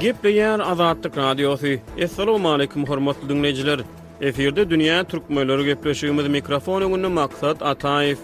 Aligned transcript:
Gepleyen 0.00 0.58
Azadlık 0.58 1.16
Radyosu. 1.16 1.66
Assalamu 2.04 2.50
aleykum 2.52 2.86
hormatly 2.86 3.28
dinleyijiler. 3.28 3.80
Eferde 4.20 4.62
dünýä 4.70 4.98
türkmenleri 5.10 5.62
gepleşýümiz 5.70 6.28
mikrofon 6.28 6.82
öňünde 6.86 7.08
maksat 7.18 7.58
Ataýew. 7.70 8.18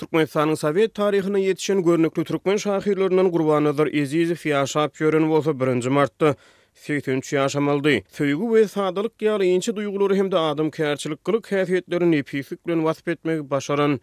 Türkmen 0.00 0.24
sanyň 0.34 0.56
sowet 0.56 0.94
taryhyny 0.94 1.40
ýetişen 1.46 1.84
görnükli 1.88 2.24
türkmen 2.24 2.56
şahyrlarynyň 2.56 3.28
gurbanyzdyr 3.36 3.86
Ezizew 4.02 4.38
Fiýaşap 4.44 4.88
ýören 4.98 5.28
bolsa 5.30 5.50
1-nji 5.50 5.88
martda 5.88 6.34
Sütünçi 6.78 7.40
aşamaldı. 7.40 7.90
Söygü 8.18 8.44
we 8.52 8.62
sadalyk 8.74 9.14
ýaly 9.26 9.44
ýeňçi 9.50 9.72
duýgulary 9.78 10.16
hem 10.20 10.28
de 10.34 10.38
adam 10.50 10.68
käçirlik 10.76 11.20
gyrk 11.28 11.48
häfiýetlerini 11.54 12.20
pisik 12.30 12.60
bilen 12.68 12.84
wasp 12.86 13.08
etmek 13.14 13.40
başaran 13.54 13.96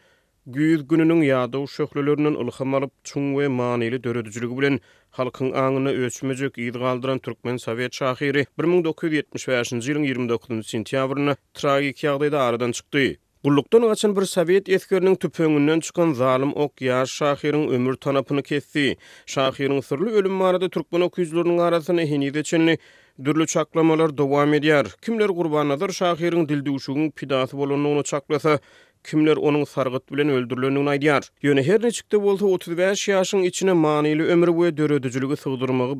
güýz 0.58 0.84
gününiň 0.92 1.24
ýa-da 1.30 1.62
şöhlelerinden 1.76 2.36
ulham 2.46 2.76
alyp 2.80 2.92
çuň 3.12 3.26
we 3.38 3.48
manyly 3.62 4.02
döredijilik 4.10 4.58
bilen 4.60 4.80
halkyň 5.20 5.56
aňyny 5.64 5.92
öçmejek 6.10 6.60
ýyl 6.66 6.80
galdyran 6.86 7.20
türkmen 7.30 7.58
sowet 7.66 7.94
şahyry 8.02 8.46
1975-nji 8.60 9.86
ýylyň 9.96 10.10
29-njy 10.14 10.68
sentýabrynda 10.76 11.38
tragik 11.54 12.04
ýagdaýda 12.10 12.48
aradan 12.50 12.72
çykdy. 12.82 13.06
Gullukdan 13.46 13.82
açan 13.92 14.16
bir 14.16 14.22
Sovet 14.26 14.70
etkerinin 14.70 15.16
tüpöngünden 15.16 15.80
çıkan 15.80 16.14
zalim 16.14 16.54
okyar 16.56 17.06
Şahirin 17.06 17.68
ömür 17.68 17.94
tanapını 17.96 18.44
kesdi. 18.44 18.98
Şahirin 19.26 19.82
sırlı 19.82 20.10
ölüm 20.12 20.32
marada 20.32 20.70
Türkmen 20.70 21.02
okuyuzlarının 21.02 21.58
arasını 21.58 22.02
heni 22.02 22.34
de 22.34 22.44
çenli. 22.44 22.78
Dürlü 23.26 23.48
çaklamalar 23.48 24.18
dovam 24.18 24.54
ediyar. 24.54 24.86
Kimler 25.02 25.28
kurbanadır 25.28 25.90
Şahirin 25.92 26.50
dildi 26.50 26.70
uçugun 26.70 27.10
pidatı 27.10 27.58
bolonu 27.58 27.92
onu 27.92 28.04
çaklasa. 28.04 28.60
Kimler 29.04 29.38
onun 29.38 29.64
sargıt 29.64 30.12
bilen 30.14 30.30
öldürlönü 30.30 30.80
onay 30.80 31.00
Yöne 31.42 31.64
her 31.64 31.82
ne 31.82 31.92
çikti 31.92 32.22
bolsa 32.22 32.46
35 32.46 33.08
yaşın 33.08 33.42
içine 33.44 33.74
manili 33.74 34.24
ömür 34.24 34.56
boyu 34.58 34.78
dörü 34.78 35.04
dörü 35.04 35.30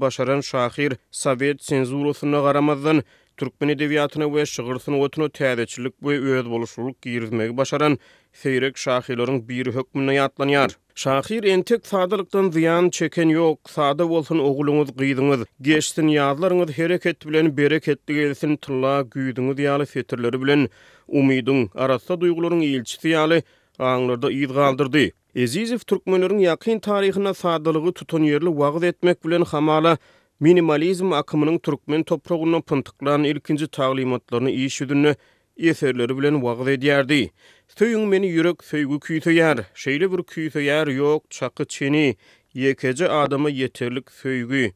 başaran 0.02 0.42
Şahir, 0.42 0.94
sovet 1.12 1.60
dörü 1.72 2.32
qaramazdan, 2.44 3.04
Türkmen 3.38 3.70
edebiýatyna 3.70 4.26
we 4.32 4.46
şygyrsyny 4.46 5.00
otunu 5.02 5.30
täzeçlik 5.30 5.94
we 6.00 6.20
öz 6.22 6.46
boluşluk 6.46 7.02
girizmegi 7.02 7.58
başaran 7.58 7.98
Feyrek 8.44 8.76
şahylaryň 8.76 9.48
biri 9.48 9.72
hökmüne 9.76 10.16
ýatlanýar. 10.16 10.76
Şahyr 10.96 11.44
entek 11.44 11.88
sadalykdan 11.88 12.52
ziyan 12.52 12.90
çeken 12.90 13.28
ýok, 13.36 13.58
sada 13.68 14.08
bolsun 14.10 14.40
oglunyz 14.40 14.90
gyýdyňyz, 15.02 15.44
geçsin 15.62 16.08
ýadlaryňyz 16.16 16.72
hereket 16.78 17.28
bilen 17.28 17.52
bereketli 17.58 18.14
gelsin 18.16 18.56
tulla 18.56 19.02
gyýdyňyz 19.18 19.56
ýaly 19.66 19.86
fetirleri 19.86 20.42
bilen 20.42 20.64
umydyň 21.08 21.70
arasa 21.76 22.14
duýgularyň 22.24 22.64
ýelçisi 22.72 23.12
ýaly 23.16 23.42
aňlarda 23.80 24.32
ýyz 24.36 24.54
galdyrdy. 24.62 25.10
Ezizif 25.36 25.88
Türkmenlerin 25.88 26.38
yakin 26.40 26.80
tarihine 26.80 27.34
sadalığı 27.34 27.92
tutun 27.94 28.24
yerli 28.24 28.58
vaqız 28.58 28.84
etmek 28.84 29.26
bilen 29.26 29.42
hamala 29.44 29.98
Minimalizm 30.40 31.14
akımının 31.14 31.58
Türkmen 31.58 32.04
toprağına 32.04 32.62
pıntıklan 32.62 33.24
ilkinci 33.24 33.68
talimatlarını 33.68 34.52
iyi 34.52 34.70
şüdünü 34.70 35.16
eserleri 35.58 36.18
bilen 36.18 36.44
vaqt 36.44 36.68
ediyerdi. 36.68 37.32
Söyün 37.78 38.00
meni 38.08 38.28
yürek 38.28 38.64
söygu 38.64 39.00
küyüte 39.00 39.32
yer, 39.32 39.58
şeyle 39.74 40.12
bir 40.12 40.24
küyüte 40.24 40.62
yer 40.62 40.88
yok, 40.88 41.24
çakı 41.32 41.66
çeni, 41.66 42.16
yekece 42.54 43.10
adama 43.10 43.50
yeterlik 43.50 44.12
söygü 44.12 44.72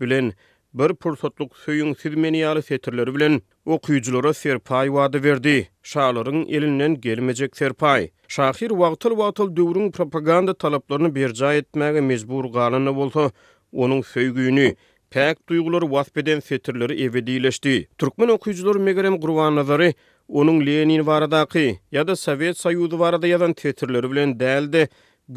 bilen, 0.00 0.32
bir 0.74 0.94
pursatlık 0.94 1.56
söyün 1.56 1.94
siz 1.94 2.14
meni 2.14 2.38
yalı 2.38 2.62
setirleri 2.62 3.14
bilen, 3.14 3.42
okuyuculara 3.64 4.34
serpay 4.34 4.92
vaadı 4.92 5.22
verdi, 5.24 5.68
şaların 5.82 6.46
elinden 6.48 7.00
gelmecek 7.00 7.56
serpay. 7.56 8.10
Şahir 8.28 8.70
vaqtıl 8.70 9.18
vaqtıl 9.18 9.56
dövrün 9.56 9.90
propaganda 9.90 10.54
talaplarını 10.54 11.14
berca 11.14 11.54
etmege 11.54 12.00
mecbur 12.00 12.44
galana 12.44 12.96
bolsa, 12.96 13.30
onun 13.72 14.02
söygüyünü, 14.02 14.74
pek 15.14 15.48
duygular 15.48 15.82
vaspeden 15.82 16.40
fetirleri 16.40 17.02
evi 17.02 17.26
diyleşti. 17.26 17.88
Türkmen 17.98 18.28
okuyucular 18.28 18.76
Megerem 18.76 19.20
Gurvan 19.20 19.56
nazarı, 19.56 19.94
onun 20.28 20.66
Lenin 20.66 21.06
varadaki 21.06 21.78
ya 21.92 22.06
da 22.08 22.16
Sowet 22.16 22.58
Sayudu 22.58 22.98
varada 22.98 23.26
yazan 23.26 23.54
fetirleri 23.54 24.10
bilen 24.10 24.30
dəldi, 24.40 24.86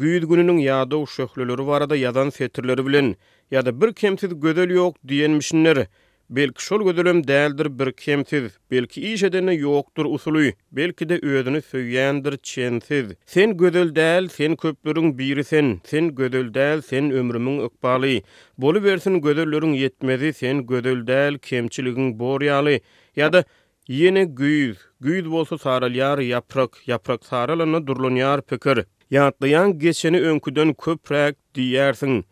güýüd 0.00 0.24
gününiň 0.30 0.58
ýa-da 0.66 0.96
şöhlüleri 1.10 1.66
barada 1.66 1.96
ýazan 1.96 2.30
fetirleri 2.38 2.82
bilen 2.86 3.14
ýa-da 3.52 3.72
bir 3.80 3.92
kemsiz 3.92 4.34
gödel 4.40 4.70
ýok 4.78 4.94
diýenmişler. 5.08 5.86
belki 6.30 6.62
şol 6.64 6.82
gödülüm 6.84 7.20
dəldir 7.22 7.68
bir 7.78 7.90
kemsiz, 7.92 8.58
belki 8.70 9.12
iş 9.12 9.22
edene 9.22 9.54
yoktur 9.54 10.06
usulü, 10.08 10.52
belki 10.72 11.08
de 11.08 11.18
özünü 11.22 11.62
söyyendir 11.62 12.36
çensiz. 12.42 13.12
Sen 13.26 13.56
gödül 13.56 13.94
dəl, 13.94 14.28
sen 14.28 14.56
köplürün 14.56 15.18
birisin, 15.18 15.80
sen 15.84 16.14
gödül 16.14 16.52
dəl, 16.54 16.82
sen 16.82 17.10
ömrümün 17.10 17.58
ıqbali. 17.64 18.22
Bolu 18.58 18.82
versin 18.84 19.20
gödüllürün 19.20 19.72
yetmezi, 19.72 20.32
sen 20.32 20.66
gödül 20.66 21.06
dəl, 21.06 21.38
kemçiligin 21.38 22.18
boryalı. 22.18 22.80
Ya 23.16 23.32
da 23.32 23.44
yeni 23.88 24.24
güyüz, 24.34 24.78
güyüz 25.00 25.30
bolsa 25.30 25.58
sarılyar 25.58 26.18
yaprak, 26.18 26.88
yaprak 26.88 27.24
sarılana 27.26 27.86
durlunyar 27.86 28.42
pikir. 28.42 28.84
Yatlayan 29.10 29.78
geçeni 29.78 30.20
önküden 30.20 30.74
köprak 30.74 31.36
diyersin. 31.54 32.24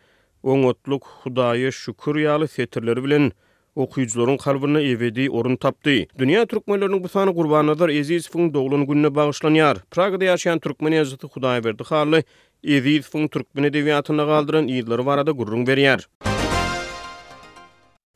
Oňotluk 0.44 1.02
hudaýa 1.22 1.72
şükür 1.72 2.14
ýaly 2.22 2.46
setirleri 2.48 3.02
bilen 3.04 3.30
okuyucuların 3.76 4.36
kalbına 4.36 4.80
evedi 4.80 5.30
orun 5.30 5.56
tapdı. 5.56 5.94
Dünya 6.18 6.46
Türkmenlerinin 6.46 7.04
bu 7.04 7.08
sanı 7.08 7.34
kurbanıdır 7.34 7.88
Ezizif'in 7.88 8.54
doğulun 8.54 8.86
gününe 8.86 9.14
bağışlanıyar. 9.14 9.78
Praga'da 9.90 10.24
yaşayan 10.24 10.58
Türkmen 10.58 10.92
yazıtı 10.92 11.26
Hudaya 11.26 11.64
verdi 11.64 11.82
halı. 11.84 12.22
Ezizif'in 12.64 13.28
Türkmen 13.28 13.62
edeviyatına 13.62 14.26
kaldıran 14.26 14.68
iyidları 14.68 15.06
var 15.06 15.18
adı 15.18 15.30
gururun 15.30 15.66
veriyar. 15.66 16.08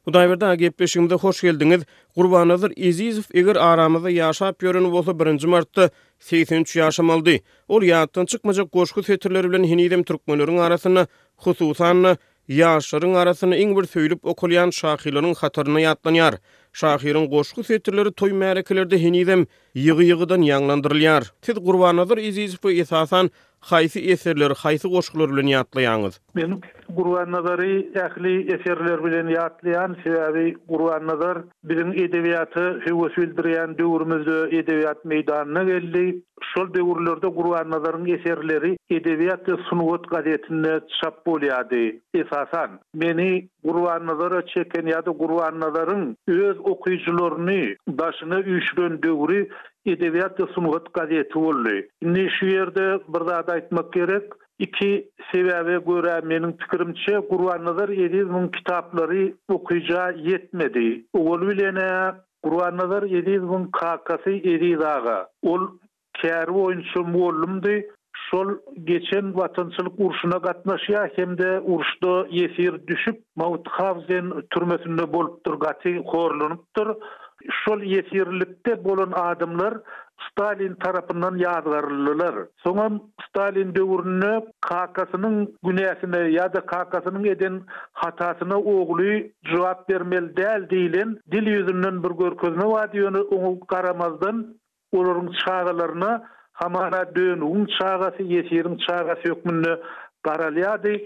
Hudaýberde 0.07 0.47
agep 0.47 0.79
peşimde 0.79 1.15
hoş 1.15 1.43
geldiňiz. 1.45 1.83
Gurbanazyr 2.17 2.73
Ezizow 2.77 3.41
eger 3.41 3.57
aramyzda 3.57 4.11
ýaşap 4.11 4.57
ýören 4.65 4.91
bolsa 4.93 5.11
1-nji 5.13 5.47
martda 5.47 5.91
83 6.19 6.77
ýaşam 6.77 7.13
aldy. 7.13 7.39
Ol 7.69 7.83
ýatdan 7.83 8.27
çykmajak 8.27 8.73
goşgu 8.73 9.03
setirleri 9.03 9.49
bilen 9.53 9.65
hinidem 9.65 10.01
türkmenleriň 10.03 10.61
arasyna 10.61 11.07
hususan 11.37 12.17
Yaşların 12.49 13.13
arasını 13.19 13.59
iň 13.65 13.75
bir 13.81 13.89
söylüp 13.97 14.25
okulýan 14.35 14.73
şahylaryň 14.81 15.35
hatyryny 15.45 15.85
ýatlanýar. 15.89 16.39
Şahirin 16.73 17.31
goşgu 17.31 17.63
setirleri 17.65 18.13
toy 18.13 18.31
mälekelerde 18.31 18.99
henizem 19.03 19.47
yığı-yığıdan 19.75 20.43
yanlandırılýar. 20.51 21.33
Tit 21.43 21.59
gurbanadyr 21.67 22.19
Izizip 22.19 22.63
we 22.63 22.77
Esasan 22.81 23.31
haýsy 23.61 24.01
eserler, 24.13 24.51
haýsy 24.51 24.89
goşgular 24.89 25.29
bilen 25.31 25.47
ýatlaýanyz? 25.51 26.21
Men 26.35 26.61
gurban 26.97 27.33
nazary 27.33 27.75
ähli 28.07 28.35
eserler 28.55 29.05
bilen 29.05 29.27
ýatlaýan 29.37 29.91
sebäbi 30.05 30.57
gurban 30.69 31.07
nazar 31.07 31.39
biziň 31.65 31.93
edebiýaty 32.07 32.65
höwüs 32.87 33.15
bildirýän 33.21 33.79
döwrümizde 33.79 34.39
edebiýat 34.61 35.01
meýdanyna 35.05 35.65
geldi. 35.67 36.23
Şol 36.55 36.71
döwürlerde 36.75 37.29
gurban 37.29 37.71
nazaryň 37.71 38.07
eserleri 38.19 38.77
edebiýat 38.91 39.45
sunuwat 39.69 40.09
gazetinde 40.11 40.81
çap 41.01 41.27
bolýardy. 41.27 42.01
isasan. 42.15 42.71
meni 42.95 43.49
gurban 43.65 44.07
nazara 44.07 44.47
çeken 44.47 44.85
ýa-da 44.87 45.11
gurban 45.11 45.63
öz 46.27 46.60
okuyucularını 46.65 47.77
başına 47.89 48.41
üşrön 48.41 49.03
dövri 49.03 49.49
edebiyat 49.87 50.41
ve 50.41 50.45
sunuqat 50.55 50.95
gazeti 50.95 51.35
bolly. 51.35 51.89
Ne 52.03 52.29
şu 52.41 52.47
yerde 52.47 53.01
bir 53.09 53.21
da 53.27 53.83
gerek. 53.95 54.25
İki 54.59 55.11
sebebe 55.33 55.79
göre 55.93 56.21
menin 56.25 56.53
pikirimçe 56.53 57.21
Kur'an-ı 57.31 57.95
edizmin 57.95 58.49
kitapları 58.49 59.33
okuyacağı 59.49 60.17
yetmedi. 60.19 61.05
Oğul 61.13 61.41
bilene 61.49 62.11
Kur'an-ı 62.43 62.81
Kerim 62.91 63.17
edizmin 63.17 63.67
kakası 63.73 64.31
edizaga. 64.31 65.29
Ol 65.43 65.61
kerv 66.23 66.55
oyunçu 66.55 67.01
mollumdy. 67.05 67.83
şol 68.31 68.51
geçen 68.85 69.37
vatançılık 69.37 69.93
urşuna 70.01 70.43
katnaşıya 70.43 71.11
hem 71.17 71.39
de 71.39 71.61
urşda 71.61 72.27
yesir 72.31 72.87
düşüp 72.87 73.23
maut 73.37 73.69
havzen 73.69 74.33
türmesinde 74.51 75.13
bolup 75.13 75.47
dur 75.47 75.55
gati 75.61 76.03
korlunup 76.05 76.61
dur 76.77 76.95
şol 77.65 77.81
yesirlikte 77.83 78.85
bolan 78.85 79.13
adımlar 79.13 79.75
Stalin 80.31 80.75
tarafından 80.75 81.37
yağdırılırlar. 81.37 82.35
Sonra 82.57 82.91
Stalin 83.29 83.75
dövrünü 83.75 84.43
kakasının 84.61 85.55
güneyesine 85.65 86.19
ya 86.19 86.53
da 86.53 86.61
kakasının 86.67 87.25
edin 87.25 87.65
hatasına 87.93 88.57
oğlu 88.59 88.99
cevap 89.45 89.91
vermel 89.91 90.37
değil 90.37 90.71
değilin 90.71 91.21
dil 91.33 91.47
yüzünden 91.47 92.03
bir 92.03 92.09
görküzünü 92.09 92.65
vadiyonu 92.65 93.21
onu 93.23 93.61
karamazdan 93.61 94.55
onların 94.93 95.33
çağrılarını 95.47 96.23
hamara 96.63 97.15
dön 97.17 97.41
un 97.41 97.67
çağası 97.81 98.23
yeşirim 98.23 98.77
çağası 98.77 99.21
hükmünü 99.25 99.81
baralyady 100.27 100.97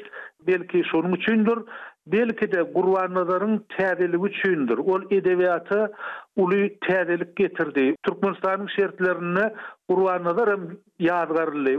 belki 0.47 0.83
şonun 0.93 1.13
üçündür 1.13 1.59
belki 2.07 2.53
de 2.53 2.61
gurbanlaryň 2.63 3.61
täzeli 3.77 4.17
üçündür 4.25 4.79
ol 4.79 5.03
edebiýaty 5.19 5.89
uly 6.37 6.67
täzelik 6.89 7.37
getirdi 7.37 7.95
türkmenistanyň 8.03 8.69
şertlerini 8.77 9.53
gurbanlar 9.89 10.51
hem 10.51 10.63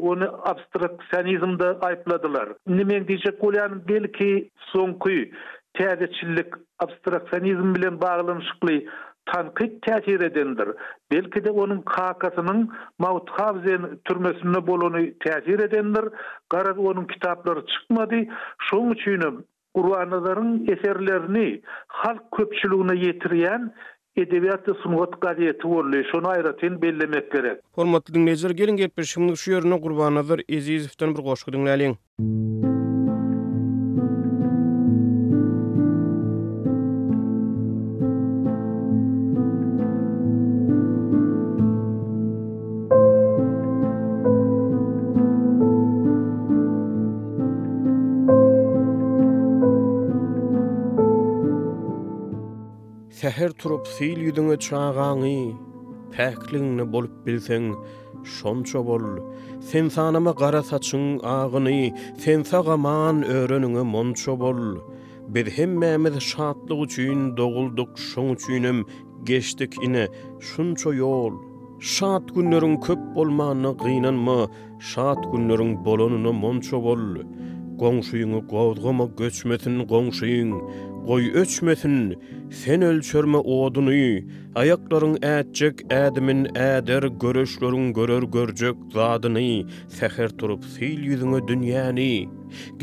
onu 0.09 0.39
abstraksionizmde 0.51 1.69
aýpladylar 1.89 2.47
nime 2.67 2.97
diýjek 3.09 3.37
bolýan 3.45 3.73
belki 3.87 4.31
soňky 4.71 5.31
täzeçilik 5.77 6.49
abstraksionizm 6.79 7.75
bilen 7.75 8.01
baglanyşykly 8.01 8.85
tanqit 9.33 9.81
täsir 9.81 10.19
edendir. 10.21 10.69
Belki 11.11 11.45
de 11.45 11.51
onun 11.51 11.81
kakasının 11.81 12.71
Mauthausen 12.99 13.81
türmesinde 14.05 14.67
bolunu 14.67 14.99
täsir 15.19 15.59
edendir. 15.59 16.05
Gara 16.49 16.77
onun 16.77 17.05
kitapları 17.05 17.65
çıkmadı. 17.65 18.15
Şoň 18.71 18.91
üçin 18.93 19.45
Kur'anlaryň 19.75 20.71
eserlerini 20.79 21.61
halk 21.87 22.23
köpçüligine 22.37 22.95
ýetirýän 23.05 23.63
edebiýatda 24.21 24.73
sunwat 24.83 25.21
gazety 25.21 25.67
bolýar. 25.67 26.05
Şonu 26.11 26.27
aýratyn 26.27 26.81
bellemek 26.81 27.31
gerek. 27.31 27.59
Hormatly 27.71 28.13
dinleýijiler, 28.15 28.53
gelin 28.53 28.75
gepleşimini 28.77 29.37
şu 29.37 29.51
ýerine 29.51 29.81
Kur'anlar 29.81 30.39
Ezizowden 30.49 31.11
bir 31.17 31.23
goşgy 31.23 31.51
dinleýin. 31.51 31.95
fil 53.97 54.19
yüdüňe 54.27 54.55
çağaňy, 54.65 55.41
pähkliňni 56.15 56.85
bolup 56.93 57.15
bilseň, 57.25 57.65
şonça 58.37 58.79
bol. 58.87 59.05
Sen 59.69 59.87
sanama 59.95 60.31
gara 60.41 60.61
saçyň 60.69 61.05
ağyny, 61.35 61.93
sen 62.23 62.39
sagaman 62.51 63.17
öwrenüňe 63.35 63.83
monça 63.93 64.33
bol. 64.43 64.61
Bir 65.35 65.47
hemmemiz 65.57 66.15
şatlyk 66.31 66.79
üçin 66.85 67.37
doguldyk, 67.37 67.91
şoň 68.09 68.27
üçinem 68.35 68.77
geçdik 69.29 69.73
ine 69.85 70.05
şunça 70.47 70.89
ýol. 71.01 71.33
Şat 71.93 72.25
günlerin 72.35 72.75
köp 72.85 73.01
bolmanı 73.15 73.71
qiynanma, 73.83 74.39
şat 74.89 75.21
günlerin 75.31 75.71
bolonunu 75.85 76.33
monço 76.43 76.77
bol. 76.87 77.03
Gongşuyunu 77.79 78.39
qoğdğuma 78.51 79.05
göçmetin 79.19 79.75
gongşuyun, 79.91 80.51
goý 81.07 81.31
öçmesin, 81.31 82.15
sen 82.63 82.81
ölçörme 82.81 83.37
odunu, 83.37 83.89
ayaklaryň 84.55 85.15
ätjek 85.29 85.75
ädimin 85.93 86.45
äder 86.55 87.03
görüşlörüň 87.03 87.93
görör 87.97 88.23
görjek 88.23 88.77
zadyny, 88.93 89.65
sehir 89.99 90.29
turup 90.41 90.63
fil 90.75 91.01
ýüzüňe 91.09 91.39
dünýäni, 91.51 92.11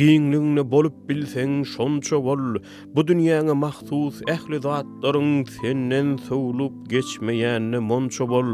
giňliňni 0.02 0.62
bolup 0.74 0.96
bilseň 1.08 1.50
şonça 1.74 2.16
bol, 2.28 2.46
bu 2.94 3.00
dünýäňe 3.10 3.54
mahsus 3.64 4.16
ähli 4.36 4.58
zatlaryň 4.68 5.32
senden 5.58 6.16
sowulup 6.28 6.74
geçmeýänni 6.94 7.78
monça 7.90 8.24
bol. 8.36 8.52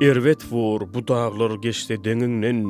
Ervet 0.00 0.42
vor 0.50 0.80
bu 0.94 1.08
dağlar 1.08 1.50
geçti 1.64 1.94
deňiňden. 2.04 2.60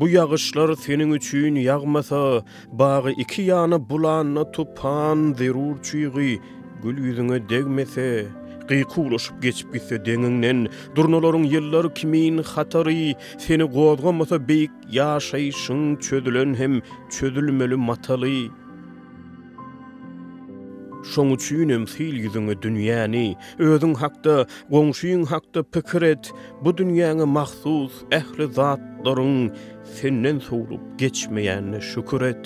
Bu 0.00 0.08
yağışlar 0.08 0.74
senin 0.74 1.12
üçün 1.12 1.54
yağmasa, 1.54 2.44
bağı 2.72 3.12
iki 3.12 3.42
yanı 3.42 3.90
bulanına 3.90 4.50
tupan 4.52 5.34
zerur 5.38 5.82
çüyğü, 5.82 6.38
gül 6.82 6.98
yüzüne 7.06 7.48
degmese, 7.48 8.26
qiyku 8.68 9.02
geçip 9.42 9.72
gitse 9.72 10.04
deninnen, 10.04 10.68
durnaların 10.96 11.42
yıllar 11.54 11.94
kimin 11.94 12.38
hatari, 12.42 13.14
seni 13.38 13.66
qoğazgamasa 13.74 14.48
beyk 14.48 14.70
yaşayışın 14.90 15.96
çözülön 15.96 16.54
hem 16.54 16.74
çözülmölü 17.14 17.76
matali. 17.76 18.38
şoň 21.12 21.28
üçin 21.36 21.68
hem 21.74 21.84
fil 21.94 22.16
ýüzüňe 22.24 22.54
dünýäni, 22.64 23.26
özüň 23.68 23.94
hakda, 24.02 24.34
goňşyň 24.72 25.24
hakda 25.32 25.60
pikir 25.74 26.02
et. 26.12 26.24
Bu 26.64 26.70
dünýäni 26.80 27.26
mahsus 27.38 27.94
ähli 28.18 28.46
zatlaryň 28.58 29.38
senden 29.98 30.38
sowulup 30.48 30.82
geçmeýänine 31.02 31.80
şükür 31.92 32.22
et. 32.30 32.44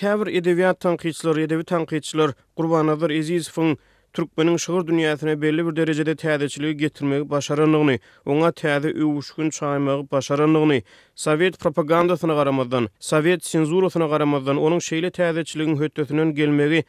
Käbir 0.00 0.26
edebiýat 0.40 0.78
tanqidçileri, 0.84 1.40
edebi 1.46 1.64
tanqidçiler, 1.64 2.30
gurbanadyr 2.56 3.10
Ezizowyň 3.20 3.70
Türkmenin 4.16 4.56
şygyr 4.62 4.80
dünýäsine 4.90 5.32
belli 5.42 5.62
bir 5.66 5.76
derejede 5.76 6.12
täzeçilik 6.20 6.78
getirmegi 6.82 7.30
başaranlygyny, 7.30 7.96
ona 8.32 8.50
täze 8.60 8.88
öwüşgün 9.04 9.48
çaýmak 9.56 10.04
başaranlygyny, 10.12 10.80
Sowet 11.24 11.56
propagandasyna 11.64 12.34
garamazdan, 12.40 12.88
Sowet 13.08 13.44
senzurasyna 13.54 14.06
garamazdan 14.12 14.56
onuň 14.68 14.80
şeýle 14.90 15.10
täzeçiligiň 15.18 15.78
hötdesinden 15.80 16.34
gelmegi 16.40 16.84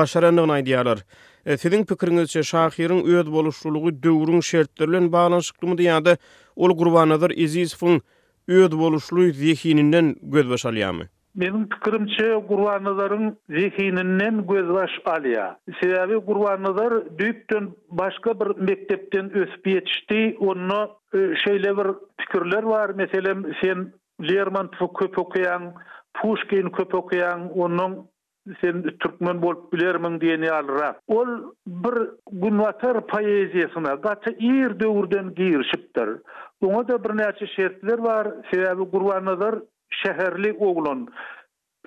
başaranlygyny 0.00 0.54
aýdýarlar. 0.56 0.98
E, 1.46 1.56
Sizin 1.64 1.84
pikiriňizçe 1.92 2.40
Şahyryň 2.52 3.00
öýet 3.10 3.30
boluşlulygy 3.36 3.90
döwrüň 4.08 4.40
şertleri 4.52 4.88
bilen 4.90 5.12
baglanşyklymy 5.18 5.74
ýa-da 5.84 6.16
ol 6.56 6.70
gurbanadyr 6.82 7.36
Ezizfyň 7.46 8.00
öýet 8.48 8.72
boluşly 8.84 9.32
zehininden 9.42 10.14
göz 10.22 10.46
başalýamy? 10.56 11.12
Meldum 11.38 11.68
fikrimçe 11.68 12.46
Qurbannazarın 12.48 13.36
zehininin 13.50 14.06
men 14.06 14.46
gözbaş 14.46 14.90
aliya. 15.06 15.58
Seyavi 15.82 16.14
Qurbannazar 16.26 17.18
düyüpten 17.18 17.68
başqa 17.90 18.40
bir 18.40 18.46
mektepten 18.56 19.30
ös 19.30 19.50
petişdi. 19.64 20.36
Onu 20.40 20.90
e, 21.14 21.18
şeýle 21.18 21.72
bir 21.78 21.88
pikirler 22.18 22.66
bar. 22.68 22.88
Meseläň 22.90 23.54
sen 23.62 23.92
Lermontov-u 24.22 24.92
köp 24.92 25.18
okyan, 25.18 25.74
pushkin 26.14 26.68
köp 26.68 26.94
okyan, 26.94 27.50
onun 27.58 28.06
sen 28.60 28.82
türkmen 28.82 29.42
bolyp 29.42 29.72
bilermiň 29.72 30.14
diýeni 30.22 30.48
alýar. 30.58 30.94
Ol 31.08 31.28
bir 31.66 31.94
gunnatar 32.32 32.96
poeziýasyna, 33.12 33.88
hatda 33.94 34.30
ýer 34.48 34.80
döwürden 34.80 35.34
girişdir. 35.34 36.08
bir 36.62 36.98
birnäçe 37.04 37.46
şertler 37.56 38.02
bar. 38.04 38.26
Seyavi 38.50 38.90
Qurbannazar 38.90 39.54
şehirli 39.90 40.52
oğlan 40.58 41.08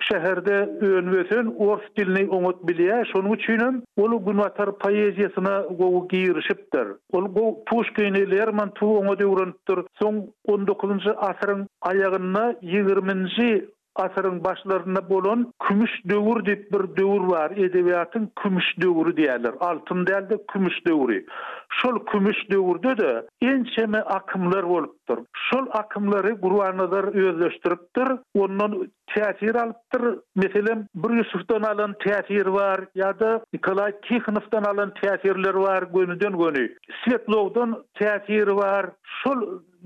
şehirde 0.00 0.54
önvetin 0.86 1.54
ors 1.58 1.82
dilini 1.96 2.30
unut 2.34 2.60
bilýär. 2.70 3.04
Şonuň 3.12 3.36
üçin 3.36 3.58
hem 3.64 3.82
ulu 3.96 4.24
günwatar 4.26 4.68
poeziýasyna 4.68 5.54
gowy 5.78 6.08
girişipdir. 6.16 6.86
Ol 7.12 7.24
bu 7.36 7.64
Puşkin 7.66 8.14
Lermontov 8.32 8.90
öňe 9.02 9.14
döwrüntür. 9.20 9.78
Soň 10.02 10.16
19-njy 10.48 11.12
asyryň 11.30 11.60
aýagyna 11.90 12.44
20-nji 12.74 13.52
asırın 13.96 14.44
başlarında 14.44 15.10
bolon 15.10 15.52
kümüş 15.68 15.90
dövür 16.08 16.44
dip 16.46 16.72
bir 16.72 16.96
dövür 17.02 17.20
var 17.28 17.50
edebiyatın 17.50 18.30
kümüş 18.42 18.64
dövürü 18.80 19.16
diyerler 19.16 19.54
altın 19.60 20.06
değil 20.06 20.38
kümüş 20.52 20.86
dövürü 20.86 21.26
şol 21.68 22.06
kümüş 22.06 22.36
dövürde 22.50 22.98
de 22.98 23.26
en 23.42 23.64
çeme 23.76 23.98
akımlar 23.98 24.62
olupdur 24.62 25.18
şol 25.32 25.66
akımları 25.70 26.40
kurvanlar 26.40 27.04
özleştiriptir 27.14 28.08
ondan 28.34 28.88
təsir 29.08 29.54
alıptır 29.60 30.18
mesela 30.36 30.86
bir 30.94 31.10
Yusufdan 31.16 31.62
alın 31.62 31.94
teatir 32.06 32.46
var 32.46 32.80
ya 32.94 33.20
da 33.20 33.44
Nikolay 33.52 34.00
Tihnif'tan 34.00 34.64
alın 34.64 34.92
teatirler 35.02 35.54
var 35.54 35.82
gönüden 35.82 36.38
gönü 36.38 36.72
Svetlov'dan 37.04 37.84
teatir 37.94 38.48
var 38.48 38.86
şol 39.24 39.40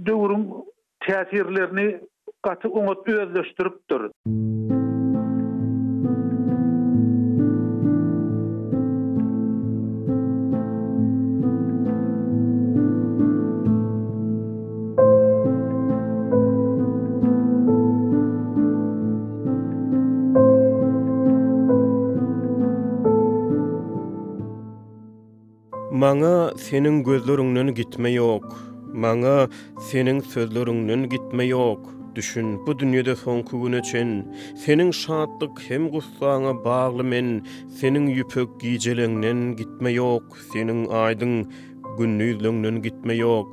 dövürün 0.06 0.54
teatirlerini 1.00 2.00
Gat 2.42 2.64
ümöt 2.64 3.08
öwrüşdirip 3.08 3.78
dur. 3.90 4.02
Manga 25.92 26.54
seniň 26.64 27.02
gözlörüňden 27.06 27.68
gitme 27.78 28.08
ýok. 28.14 28.54
Manga 29.04 29.34
seniň 29.90 30.18
sözlörüňden 30.34 31.02
gitme 31.14 31.44
ýok. 31.50 31.97
düşün 32.18 32.48
bu 32.66 32.72
dünýede 32.80 33.12
soň 33.22 33.40
kügün 33.48 33.74
üçin 33.78 34.08
seniň 34.62 34.88
şatlyk 35.00 35.56
hem 35.68 35.82
gussaňa 35.94 36.52
bagly 36.64 37.04
men 37.12 37.28
seniň 37.80 38.06
ýüpek 38.14 38.56
giýjeliňden 38.62 39.42
gitme 39.60 39.90
ýok 40.00 40.34
seniň 40.52 40.80
aýdyň 41.02 41.34
günnüýlüňden 41.98 42.76
gitme 42.86 43.14
ýok 43.22 43.48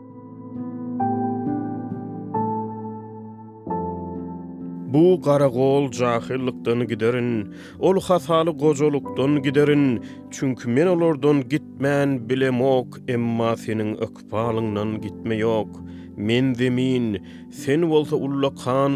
Bu 4.95 5.03
gara 5.25 5.47
gol 5.57 5.91
jahillikden 5.91 6.81
giderin, 6.87 7.29
ol 7.79 7.99
hasaly 8.07 8.51
gojolukdan 8.63 9.41
giderin, 9.43 9.85
çünki 10.31 10.69
men 10.69 10.87
olordan 10.87 11.49
gitmen 11.49 12.29
bilemok, 12.29 12.99
emma 13.07 13.57
senin 13.57 13.91
ökpalyndan 14.05 15.01
gitme 15.01 15.35
yok. 15.35 15.81
Men 16.17 16.53
zemin, 16.55 17.17
sen 17.51 17.89
bolsa 17.89 18.15
ulla 18.15 18.47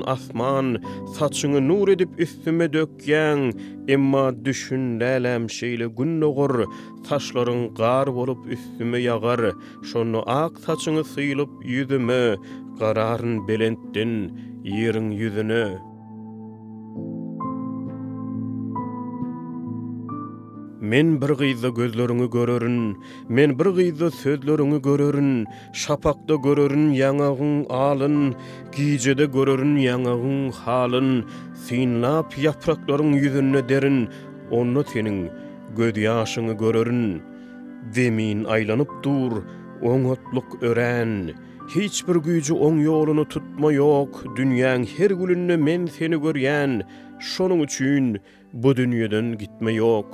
asman, 0.08 0.80
saçını 1.16 1.68
nur 1.68 1.88
edip 1.90 2.10
üstüme 2.20 2.74
dökken, 2.74 3.54
emma 3.88 4.46
düşündelem 4.46 5.50
şeyle 5.50 5.88
gün 5.88 6.22
doğur, 6.22 6.66
saçların 7.10 7.74
gar 7.76 8.14
bolup 8.16 8.48
üstüme 8.54 8.98
yağar, 9.00 9.52
şonu 9.84 10.24
ak 10.26 10.60
saçını 10.60 11.04
sıyılıp 11.04 11.50
yüzümü, 11.66 12.36
gararyn 12.80 13.48
belentin, 13.48 14.34
yerin 14.64 15.12
yüzünü.'' 15.12 15.89
Men 20.90 21.08
bir 21.22 21.30
gyzda 21.40 21.70
gözlörüňi 21.78 22.28
görörün, 22.36 22.80
men 23.36 23.52
bir 23.60 23.68
gyzda 23.80 24.08
sözlörüngü 24.12 24.80
görörün, 24.88 25.46
şapakda 25.74 26.36
görörün 26.46 26.88
yanağın 27.02 27.66
alın, 27.70 28.36
giycede 28.76 29.26
görörün 29.26 29.76
yanağın 29.88 30.50
halın, 30.52 31.26
sinlap 31.68 32.38
yaprakların 32.38 33.14
yüzünü 33.14 33.62
derin, 33.70 34.10
onu 34.52 34.84
senin 34.84 35.30
göz 35.78 35.94
görörün, 36.60 37.22
demin 37.96 38.44
aylanıp 38.46 38.92
dur, 39.04 39.32
oňatlyk 39.82 40.50
ören, 40.62 41.12
Hiç 41.76 41.96
bir 42.08 42.18
güýçi 42.26 42.54
oň 42.66 42.76
ýolyny 42.90 43.24
tutma 43.34 43.70
ýok, 43.80 44.14
dünýäň 44.38 44.82
her 44.98 45.12
gülünde 45.20 45.58
men 45.68 45.84
seni 45.98 46.18
görýän, 46.26 46.82
şonuň 47.34 47.62
üçin 47.66 48.06
bu 48.54 48.70
dünýeden 48.80 49.28
gitme 49.42 49.72
ýok. 49.78 50.10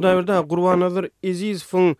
Hudaýberda 0.00 0.36
Gurbanazar 0.50 1.06
Ezizfun 1.30 1.90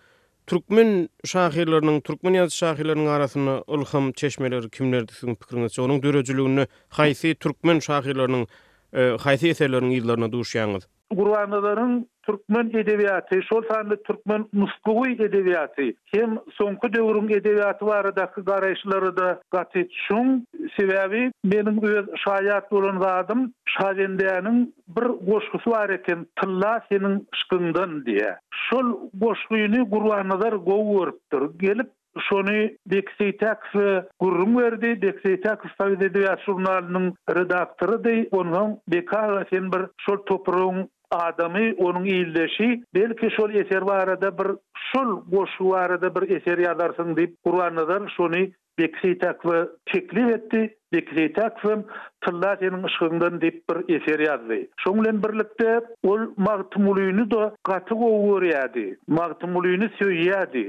türkmen 0.50 0.92
şahirläriniň 1.32 1.98
türkmen 2.06 2.38
ýazyş 2.38 2.56
şahirläriniň 2.62 3.10
arasyna 3.16 3.56
ulham 3.76 4.06
çeşmeleri 4.22 4.70
kimler 4.76 5.04
diýip 5.10 5.36
pikirinizi 5.44 5.82
onuň 5.84 6.00
döwrejiliginiň 6.06 6.72
haýsy 7.00 7.34
türkmen 7.46 7.82
şahirläriniň 7.88 8.46
e, 8.46 9.02
haýsy 9.26 9.52
eserleriniň 9.56 9.94
ýyllaryna 9.98 10.30
duşýanyz? 10.38 10.88
gurwanlaryň 11.16 12.04
türkmen 12.26 12.68
edebiýaty, 12.82 13.40
şol 13.42 13.62
sanly 13.70 13.96
türkmen 14.06 14.44
musiki 14.52 15.16
edebiýaty, 15.26 15.86
hem 16.14 16.36
soňky 16.58 16.90
döwürüň 16.96 17.28
edebiýaty 17.40 17.86
barada-da 17.90 18.42
garaşlary 18.50 19.10
da 19.16 19.28
gatyt 19.56 19.92
şun 20.06 20.30
sebäbi 20.78 21.22
meniň 21.54 21.78
öz 21.92 22.10
şahyat 22.24 22.70
bolan 22.72 22.98
wagdym, 23.04 23.44
şahendäniň 23.76 24.58
bir 24.96 25.06
goşgusy 25.32 25.70
bar 25.70 25.90
eken, 25.90 26.26
tilla 26.40 26.74
seniň 26.92 27.14
şykyndan 27.40 27.90
diýe. 28.06 28.36
Şol 28.68 28.94
goşguyny 29.14 29.82
gurwanlar 29.92 30.52
gowurypdyr, 30.52 31.42
gelip 31.58 31.90
Şonu 32.28 32.68
Dexey 32.90 33.36
Taksı 33.36 34.08
gurrum 34.20 34.58
verdi, 34.58 35.02
Dexey 35.02 35.40
Taksı 35.40 35.68
tabi 35.78 35.92
edebiyat 35.92 36.38
ya 36.38 36.44
şurnalinin 36.44 37.14
redaktörü 37.30 38.28
onun 38.30 38.78
sen 39.52 39.72
bir 39.72 39.80
şol 39.98 40.16
topruğun 40.16 40.88
adamy 41.10 41.74
onuň 41.82 42.06
iýildeşi 42.06 42.84
belki 42.94 43.30
şol 43.36 43.50
eser 43.54 43.86
barada 43.86 44.38
bir 44.38 44.48
şol 44.92 45.20
goşu 45.30 45.70
barada 45.70 46.14
bir 46.14 46.30
eser 46.38 46.58
ýazarsyň 46.66 47.10
diýip 47.18 47.34
Qur'anyň 47.44 48.06
şonu 48.16 48.42
bekli 48.78 49.18
takwy 49.18 49.58
çekli 49.92 50.22
etdi 50.34 50.60
bekli 50.94 51.24
takwy 51.32 51.74
tullatynyň 52.22 52.86
ışygyndan 52.90 53.34
diýip 53.42 53.58
bir 53.68 53.78
eser 54.00 54.22
ýazdy 54.28 54.60
şoň 54.84 54.94
bilen 55.00 55.18
birlikde 55.24 55.72
ol 56.04 56.22
magtmulyny 56.48 57.26
da 57.30 57.42
gaty 57.68 57.94
gowurýady 58.02 58.86
magtmulyny 59.18 59.86
söýýärdi. 60.00 60.64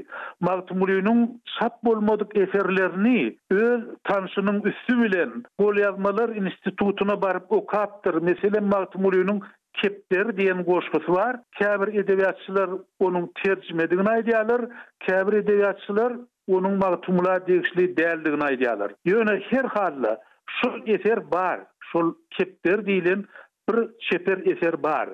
magtmulynyň 0.47 1.19
sap 1.59 1.83
bolmadyk 1.83 2.33
eserlerini 2.43 3.37
öz 3.51 3.81
tanşynyň 4.03 4.57
üstü 4.71 5.01
bilen 5.03 5.43
gol 5.59 5.75
ýazmalar 5.75 6.29
institutuna 6.45 7.21
baryp 7.21 7.51
okapdyr 7.51 8.13
Meselen 8.15 8.63
magtmulynyň 8.65 9.39
kepler 9.73 10.37
diyen 10.37 10.63
goşkusu 10.63 11.13
var. 11.13 11.37
Käbir 11.59 11.93
edebiyatçylar 12.03 12.69
onuň 13.05 13.27
terjimediginiň 13.43 14.09
aýdylar, 14.15 14.63
käbir 15.07 15.37
edebiyatçylar 15.43 16.13
onuň 16.57 16.75
magtumlar 16.83 17.45
degişli 17.47 17.85
däldigini 17.99 18.47
aýdylar. 18.49 18.95
Ýöne 19.13 19.35
her 19.51 19.65
halda 19.77 20.13
şu 20.57 20.71
eser 20.97 21.23
bar, 21.35 21.59
şu 21.91 22.03
kepler 22.39 22.79
diýilen 22.91 23.25
bir 23.69 23.81
çeper 24.09 24.39
eser 24.55 24.81
bar. 24.83 25.09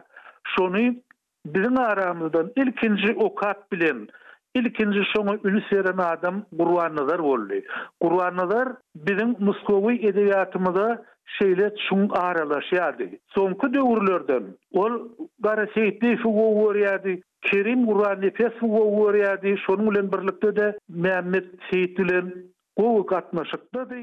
Şonu 0.55 0.85
biziň 1.53 1.79
aramyzdan 1.85 2.51
ilkinji 2.55 3.15
okat 3.15 3.71
bilen 3.71 4.07
ilkinji 4.59 5.01
şoňa 5.13 5.33
üni 5.49 5.61
seren 5.69 5.99
adam 6.13 6.35
Qur'an 6.59 6.95
nazar 6.99 7.21
boldy. 7.29 7.57
Qur'an 8.03 8.33
nazar 8.41 8.67
biziň 9.07 9.31
muskowy 9.47 9.95
edebiýatymyzda 10.09 10.85
şeýle 11.37 11.67
çuň 11.85 12.03
aralaşýardy. 12.25 13.05
Soňky 13.35 13.67
döwürlerden 13.75 14.45
ol 14.83 14.93
gara 15.49 15.65
seýitli 15.75 16.13
şowgoýardy, 16.23 17.13
Kerim 17.47 17.83
Qur'an 17.89 18.21
nefes 18.27 18.53
şowgoýardy, 18.61 19.49
şonuň 19.67 19.89
bilen 19.91 20.11
birlikde 20.15 20.55
de 20.61 20.67
Muhammed 20.97 21.45
seýitli 21.71 22.21
gowy 22.81 23.01
gatnaşykdy. 23.15 24.01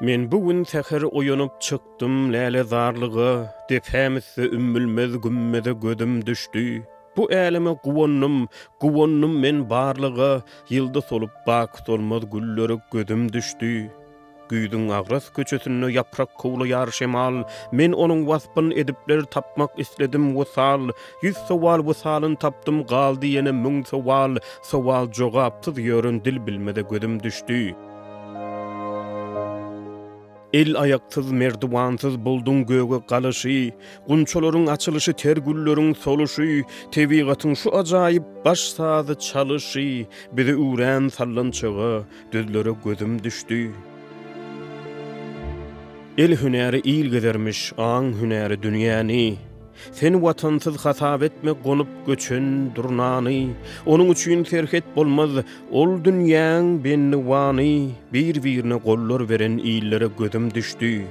Men 0.00 0.32
bu 0.32 0.48
gün 0.48 0.64
sehir 0.64 1.02
uyunup 1.12 1.60
çıktım 1.60 2.32
lale 2.32 2.62
zarlığı 2.62 3.46
dip 3.68 3.82
hemse 3.92 4.42
ümmülmez 4.42 5.20
gümmede 5.20 5.72
gödüm 5.72 6.26
düştü 6.26 6.82
bu 7.16 7.32
älime 7.32 7.74
quwunnum 7.76 8.48
quwunnum 8.80 9.40
men 9.40 9.70
barlygy, 9.70 10.38
yılda 10.68 11.00
solup 11.00 11.30
baq 11.46 11.66
tormaz 11.86 12.30
güllürü 12.32 12.76
gödüm 12.92 13.32
düştü 13.32 13.92
Güýdün 14.50 14.90
agras 15.00 15.30
köçüsünü 15.32 15.90
yaprak 15.90 16.34
kowly 16.38 16.68
yar 16.68 16.86
şemal 16.90 17.42
men 17.72 17.92
onuň 17.92 18.20
waspın 18.24 18.70
edipler 18.70 19.22
tapmak 19.22 19.78
isledim 19.78 20.36
o 20.36 20.44
sal 20.44 20.88
yüz 21.22 21.36
sowal 21.36 21.86
bu 21.86 21.94
salın 21.94 22.34
taptım 22.34 22.86
qaldı 22.86 23.26
yene 23.26 23.52
müng 23.52 23.86
sowal 23.86 24.36
sowal 24.62 25.12
jogap 25.12 25.62
tut 25.62 25.76
dil 25.76 26.46
bilmede 26.46 26.82
gödüm 26.90 27.22
düştü 27.22 27.74
El 30.52 30.76
ayaktız 30.80 31.32
merdivansız 31.32 32.18
buldun 32.24 32.66
göğü 32.66 33.06
kalışı, 33.08 33.70
Gunçoların 34.08 34.66
açılışı 34.66 35.12
tergüllörün 35.12 35.92
soluşı, 35.92 36.62
Tevigatın 36.92 37.54
şu 37.54 37.76
acayip 37.78 38.22
baş 38.44 38.58
sağdı 38.60 39.14
çalışı, 39.14 40.06
Bizi 40.32 40.54
uğrayan 40.56 41.08
sallan 41.08 41.50
çığa, 41.50 42.02
Dözlöre 42.32 42.70
gözüm 42.84 43.22
düştü. 43.24 43.70
El 46.18 46.36
hüneri 46.42 46.80
iyil 46.84 47.10
gözermiş, 47.10 47.72
An 47.78 48.12
hüneri 48.20 48.62
dünyani, 48.62 49.36
Sen 49.92 50.22
vatansız 50.22 50.76
hasab 50.84 51.22
etme 51.22 51.50
gonup 51.64 51.86
göçün 52.06 52.70
durnani 52.74 53.48
onun 53.86 54.10
üçin 54.10 54.44
terhet 54.44 54.96
bolmaz 54.96 55.30
ol 55.70 56.04
dünyang 56.04 56.84
benni 56.84 57.16
wani 57.16 57.90
bir 58.12 58.44
birni 58.44 58.78
qollor 58.82 59.28
veren 59.28 59.58
iillere 59.58 60.08
gödüm 60.18 60.54
düştü. 60.54 61.02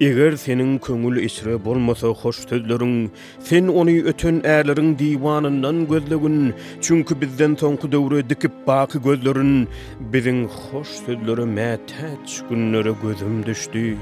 Eger 0.00 0.32
senin 0.36 0.78
köngül 0.78 1.16
isre 1.16 1.64
bolmasa 1.64 2.08
hoş 2.08 2.36
tödlerin 2.44 3.10
sen 3.40 3.66
onu 3.68 3.90
ötün 3.90 4.40
ärlerin 4.44 4.98
divanından 4.98 5.88
gözlögün 5.88 6.54
çünkü 6.80 7.20
bizden 7.20 7.54
tonku 7.54 7.92
döwre 7.92 8.30
dikip 8.30 8.52
baqı 8.66 8.98
gözlerin 8.98 9.68
bizin 10.00 10.44
hoş 10.48 10.88
tödleri 11.06 11.40
mätäç 11.46 12.48
günnöre 12.50 12.92
gödüm 13.02 13.46
düşdi 13.46 13.96